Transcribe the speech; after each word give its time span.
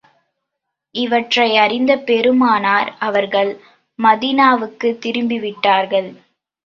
இவற்றை 0.95 1.57
அறிந்த 1.57 1.97
பெருமானார் 1.99 2.95
அவர்கள் 2.99 3.51
மதீனாவுக்குத் 3.99 4.99
திரும்பி 4.99 5.39
விட்டார்கள். 5.39 6.09